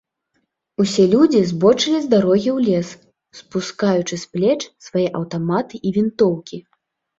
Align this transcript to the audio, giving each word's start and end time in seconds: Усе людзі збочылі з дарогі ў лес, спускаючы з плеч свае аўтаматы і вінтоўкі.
Усе 0.83 1.03
людзі 1.11 1.41
збочылі 1.51 1.99
з 2.05 2.09
дарогі 2.13 2.49
ў 2.57 2.65
лес, 2.71 2.87
спускаючы 3.41 4.15
з 4.23 4.33
плеч 4.33 4.59
свае 4.89 5.07
аўтаматы 5.23 5.75
і 5.89 5.95
вінтоўкі. 6.01 6.57